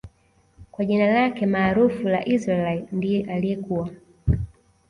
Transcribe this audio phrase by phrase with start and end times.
[0.71, 3.89] kwa jina lake maarufu la Israaiyl ndiye aliyekuwa